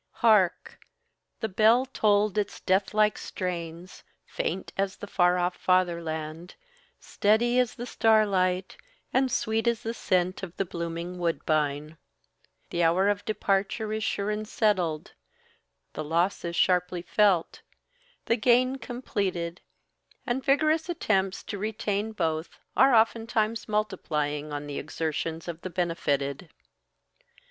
[0.25, 0.79] Hark!
[1.41, 6.55] The bell tolled its death like strains, faint as the far off fatherland,
[6.99, 8.77] steady as the starlight,
[9.13, 11.99] and sweet as the scent of the blooming woodbine.
[12.71, 15.13] The hour of departure is sure and settled,
[15.93, 17.61] the loss is sharply felt,
[18.25, 19.61] the gain completed,
[20.25, 26.49] and vigorous attempts to retain both are oftentimes multiplying on the exertions of the benefitted.